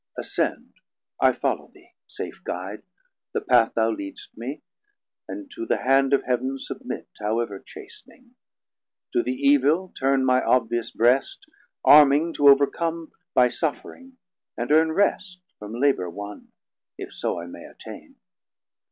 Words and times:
370 0.15 0.25
Ascend, 0.25 0.73
I 1.19 1.31
follow 1.31 1.71
thee, 1.75 1.89
safe 2.07 2.41
Guide, 2.43 2.81
the 3.33 3.41
path 3.41 3.75
Thou 3.75 3.91
lead'st 3.91 4.35
me, 4.35 4.63
and 5.27 5.51
to 5.51 5.67
the 5.67 5.83
hand 5.83 6.11
of 6.11 6.23
Heav'n 6.23 6.57
submit, 6.57 7.07
However 7.19 7.59
chast'ning, 7.59 8.31
to 9.13 9.21
the 9.21 9.35
evil 9.35 9.89
turne 9.89 10.25
My 10.25 10.41
obvious 10.43 10.89
breast, 10.89 11.45
arming 11.85 12.33
to 12.33 12.45
overcom 12.49 13.11
By 13.35 13.49
suffering, 13.49 14.17
and 14.57 14.71
earne 14.71 14.91
rest 14.95 15.43
from 15.59 15.75
labour 15.79 16.09
won, 16.09 16.51
If 16.97 17.13
so 17.13 17.39
I 17.39 17.45
may 17.45 17.63
attain. 17.65 18.15